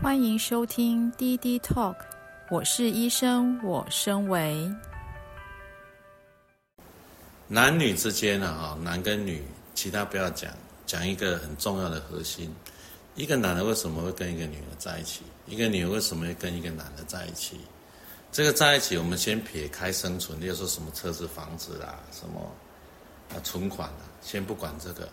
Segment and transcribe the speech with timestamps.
[0.00, 1.96] 欢迎收听滴滴 Talk，
[2.50, 4.70] 我是医生，我身为
[7.48, 9.42] 男女之间啊，男跟女，
[9.74, 10.52] 其他不要讲，
[10.86, 12.54] 讲一个很重要的核心：
[13.16, 15.22] 一个男的为什么会跟一个女的在一起？
[15.46, 17.58] 一个女的为什么会跟一个男的在一起？
[18.30, 22.40] 这个在一起，我们先撇开生存，例如说什么车子、房子啦，什么
[23.30, 25.08] 啊存款啊，先不管这个。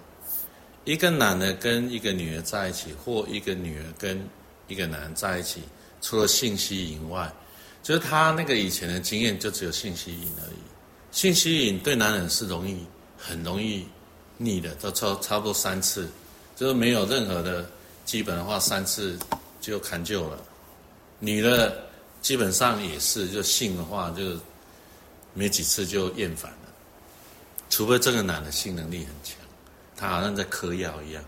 [0.84, 4.22] 一个男的跟一个女的在一起，或一个女的跟
[4.68, 5.62] 一个男人在一起，
[6.02, 7.32] 除了性吸引外，
[7.84, 10.58] 就是他那个以前的经验就只有性吸引而已。
[11.12, 12.86] 性吸引对男人是容易，
[13.18, 13.88] 很容易
[14.38, 16.10] 腻的，都差差不多三次，
[16.56, 17.70] 就是没有任何的
[18.06, 19.18] 基本的话，三次
[19.62, 20.38] 就砍旧了。
[21.20, 21.88] 女的
[22.22, 24.38] 基本上也是，就性的话就
[25.34, 26.74] 没几次就厌烦了，
[27.70, 29.38] 除非这个男的性能力很强，
[29.96, 31.24] 他好像在嗑药一样，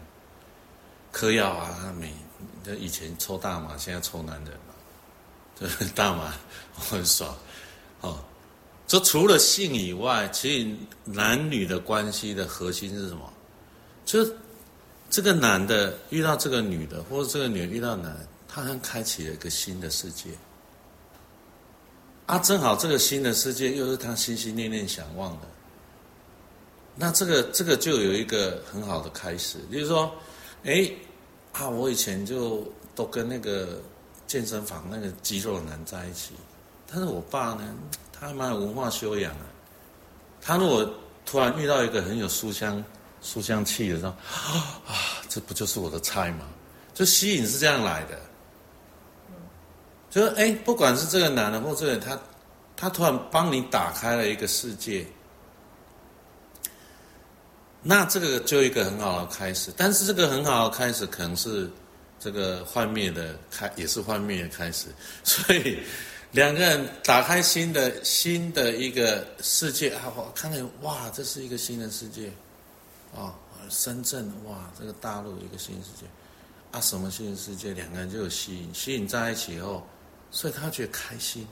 [1.17, 2.13] 嗑药啊，他没。
[2.63, 4.75] 就以前抽大麻，现在抽男人嘛，
[5.58, 6.33] 就是大麻
[6.75, 7.33] 很爽，
[8.02, 8.19] 哦，
[8.86, 10.75] 这除了性以外，其实
[11.06, 13.31] 男女的关系的核心是什么？
[14.03, 14.19] 就
[15.09, 18.13] 这个男的遇到这个女的，或者这个女的遇到男，
[18.50, 20.31] 他好像开启了一个新的世界。
[22.25, 25.47] 啊，正好这个新的世界又是他心心念念想望的，
[26.95, 30.13] 那这个这个就有一个很好的开始，就是说，
[30.66, 30.91] 哎。
[31.59, 32.63] 啊，我以前就
[32.94, 33.81] 都跟那个
[34.27, 36.33] 健身房那个肌肉男在一起，
[36.86, 37.75] 但是我爸呢，
[38.13, 39.45] 他还蛮有文化修养的。
[40.39, 40.88] 他如果
[41.25, 42.83] 突然遇到一个很有书香
[43.23, 44.09] 书香气的，说
[44.88, 44.94] 啊，
[45.28, 46.45] 这不就是我的菜吗？
[46.94, 48.19] 就吸引是这样来的。
[50.11, 52.19] 就是哎，不管是这个男的或这个他，
[52.75, 55.05] 他突然帮你打开了一个世界。
[57.89, 61.69] 那这个就一个很好的开始，但是这个很好的开始可能是
[62.19, 64.88] 这个幻灭的开，也是幻灭的开始。
[65.23, 65.79] 所以
[66.33, 70.12] 两个人打开新的新的一个世界啊！
[70.17, 72.29] 我看到哇，这是一个新的世界
[73.16, 73.34] 啊！
[73.69, 76.06] 深圳哇，这个大陆一个新世界
[76.72, 76.81] 啊！
[76.81, 77.73] 什么新世界？
[77.73, 79.88] 两个人就有吸引，吸引在一起以后，
[80.29, 81.47] 所以他觉得开心。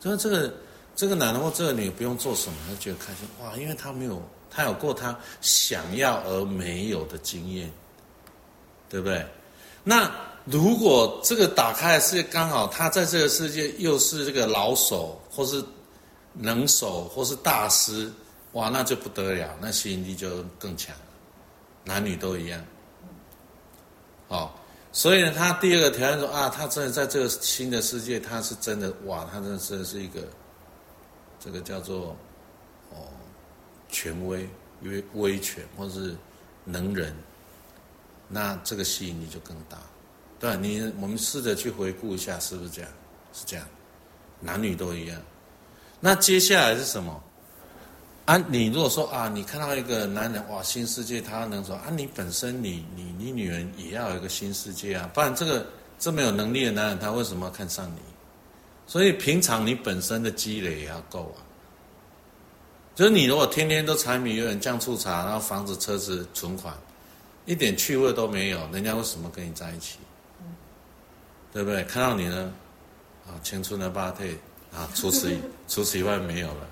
[0.00, 0.54] 所以这个
[0.94, 4.22] 这个男的或这个女的不用做什么，他觉得开心哇，因为他没有。
[4.56, 7.68] 他有过他想要而没有的经验，
[8.88, 9.26] 对不对？
[9.82, 10.08] 那
[10.44, 15.60] 如果这个打开的世界刚好他在这个世界又是这个老手，或是
[16.32, 18.08] 能手，或是大师，
[18.52, 20.94] 哇，那就不得了，那吸引力就更强。
[21.82, 22.64] 男女都一样。
[24.28, 24.56] 好，
[24.92, 30.20] 所以呢，他第二个条件说啊，他真的在这个新的世界，他是真的哇，他真的真的是一个，
[31.44, 32.16] 这个叫做。
[32.90, 32.96] 哦
[33.90, 34.48] 权威、
[34.82, 36.16] 因为威权，或是
[36.64, 37.14] 能人，
[38.26, 39.78] 那这个吸引力就更大。
[40.40, 42.90] 对你，我们试着去回顾一下，是不是这样？
[43.32, 43.64] 是这样，
[44.40, 45.20] 男女都一样。
[46.00, 47.22] 那接下来是什么？
[48.26, 55.64] 啊，你如果说啊，你看到一个男人，哇，新世界，他能说啊，你本身你你你女人也要有一个新世界啊，不然这个
[56.00, 58.00] 这么有能力的男人，他为什么要看上你？
[58.86, 61.40] 所以平常你本身的积累也要够啊。
[62.94, 66.72] 就是你如果天天都柴米油盐酱醋茶，然后房子车子存款，
[67.44, 69.98] 一点趣味都没有，人家为什么跟你在一起？
[71.52, 71.82] 对不对？
[71.84, 72.52] 看到你呢，
[73.26, 74.38] 啊，青春的八退
[74.72, 76.66] 啊，除此 除此以外没有了，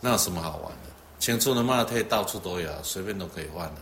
[0.00, 0.90] 那有什么好玩的？
[1.18, 3.80] 青春的八退到处都有，随便都可以换的。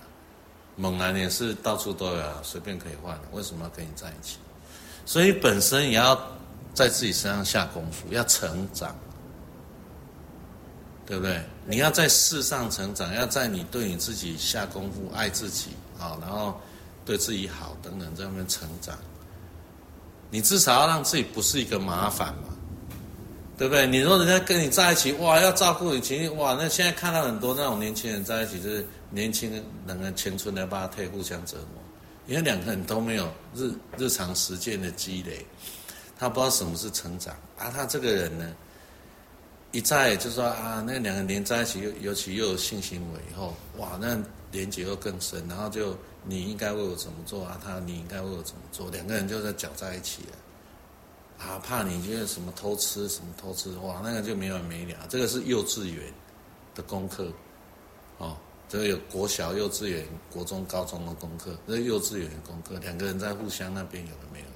[0.76, 3.22] 猛男也是到处都有，随便可以换的。
[3.32, 4.36] 为什么要跟你在一起？
[5.04, 6.14] 所以本身也要
[6.74, 8.94] 在自己身上下功夫，要成长。
[11.04, 11.42] 对不对？
[11.66, 16.58] 你要在世上成长，要在你对你自己下功夫，爱自己啊，然后
[17.04, 18.96] 对自己好等等，在那边成长。
[20.30, 22.54] 你至少要让自己不是一个麻烦嘛，
[23.58, 23.84] 对不对？
[23.86, 31.82] 你说人家跟你在一起，哇，要照顾你情绪，哇，那现在看到很多那种年轻人在一起，就是年轻人两个青春的八特互相折磨，
[32.28, 35.44] 因为两个人都没有日日常实践的积累，
[36.22, 37.68] 他不知道什么是成长啊。
[37.68, 38.54] 他这个人呢？
[39.72, 44.16] 一再就是说啊，那两个连在一起，尤尤其又有性行为以后，哇，那
[44.52, 47.60] 连结又更深，然后就你应该为我怎么做啊？
[47.64, 48.88] 他你应该为我怎么做？
[48.90, 54.98] 两个人就在搅在一起了，啊，怕你觉得什么偷吃什么偷吃，哇，那个就没完没了。
[55.08, 56.04] 这个是幼稚园
[56.74, 57.32] 的功课，
[58.18, 58.36] 哦，
[58.68, 64.46] 这个有国小、幼稚园、国中、高中的功课，这幼稚园的功课，两个人在互相那边有的没有。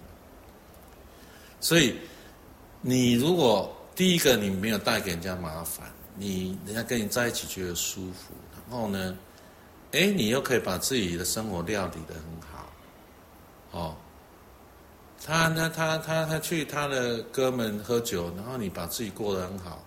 [1.61, 1.97] 所以
[2.81, 3.73] 你如果。
[3.97, 9.17] 第一个，你没有带给人家麻烦，你人家跟你在一起觉得舒服，然后呢，
[9.93, 12.71] 哎，你又可以把自己的生活料理得很好，
[13.71, 13.97] 哦，
[15.25, 19.83] 他他，他他他去他的哥们喝酒，然后你把自己过得很好，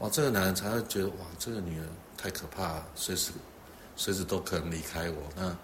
[0.00, 3.30] 哇，这个男人才会觉得哇，这个女人太可怕了，随时
[3.94, 5.22] 随时都可能离开我。
[5.36, 5.56] 那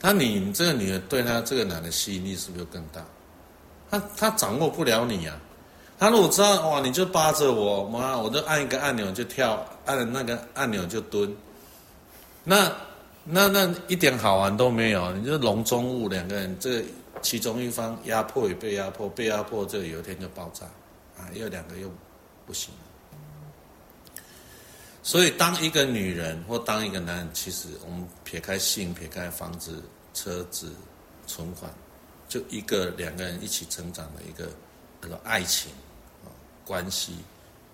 [0.00, 3.04] 那你，你这个女人对他这个男的吸引力是不是更大？
[3.90, 5.40] 他他掌握不了你啊。
[5.98, 11.34] 他如果知道哇，你就扒着我，妈，我就按一个按钮就跳，按那个按钮就蹲，
[12.44, 12.70] 那
[13.24, 16.84] 那那一点好玩都没有，你就笼中物，两个人这
[17.22, 20.66] 其中一方压迫与被压迫，被压迫这个有一天就爆炸，
[21.16, 21.90] 啊，又两个又
[22.46, 22.74] 不行。
[25.02, 30.72] 所以当一个女人或当一个男人，其实我们撇开性，撇开房子、车子、
[31.26, 31.72] 存款，
[32.28, 34.48] 就一个两个人一起成长的一个
[35.00, 35.72] 那个爱情。
[36.64, 37.18] 关系，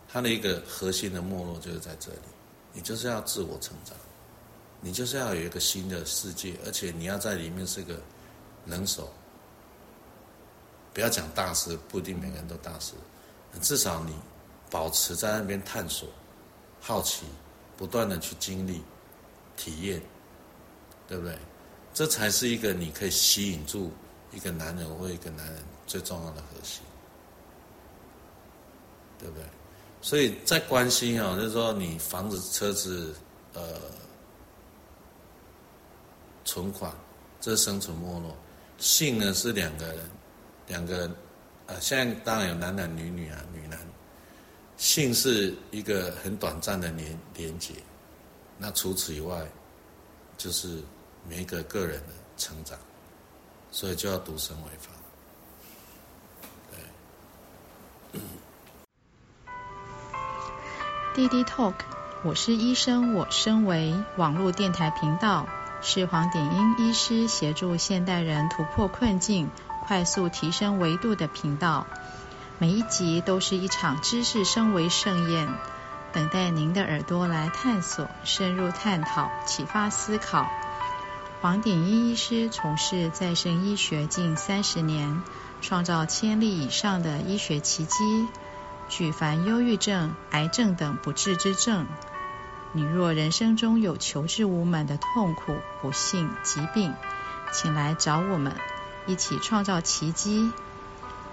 [0.07, 2.19] 它的一个核心的没落就是在这里，
[2.75, 3.97] 你就是要自我成长，
[4.83, 7.99] 你就是要有一个新的世界，而且你要在里面是个
[8.67, 9.11] 能手，
[10.93, 12.93] 不要讲大师，不一定每个人都大师，
[13.63, 14.15] 至少你
[14.71, 16.07] 保持在那边探索、
[16.79, 17.25] 好奇，
[17.79, 18.83] 不断的去经历、
[19.57, 20.03] 体验，
[21.09, 21.35] 对不对？
[21.95, 23.91] 这才是一个你可以吸引住
[24.33, 26.83] 一个男人或一个男人最重要的核心。
[29.19, 29.45] 对不对？
[30.01, 33.15] 所以在关心啊，就是说你房子、车子、
[33.53, 33.79] 呃，
[36.45, 36.93] 存款，
[37.41, 38.37] 这生存没落。
[38.79, 40.11] 性呢是两个人，
[40.67, 41.15] 两个人，
[41.67, 43.79] 呃，现在当然有男男女女啊，女男。
[44.77, 47.75] 性是一个很短暂的连连接，
[48.59, 49.47] 那除此以外，
[50.37, 50.83] 就是
[51.29, 52.77] 每一个个人的成长，
[53.73, 54.91] 所以就要独身为法。
[61.15, 61.75] 滴滴 Talk，
[62.23, 65.47] 我是医生，我身为网络电台频道，
[65.81, 69.51] 是黄典英医师协助现代人突破困境、
[69.87, 71.87] 快速提升维度的频道。
[72.59, 75.49] 每一集都是一场知识升维盛宴，
[76.13, 80.51] 等待您的耳朵来探索、深入探讨、启发思考。
[81.43, 85.25] 黄鼎英医师从事再生医学近三十年，
[85.61, 88.29] 创造千例以上的医学奇迹。
[88.89, 91.89] 举凡忧郁症、癌症等不治之症，
[92.71, 96.95] 你若人生中有求治无门的痛苦、不幸、疾病，
[97.53, 98.55] 请来找我们，
[99.09, 100.53] 一起创造奇迹。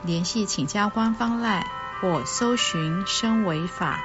[0.01, 1.65] 联系请加官方 LINE
[2.01, 3.99] 或搜寻“生维法”。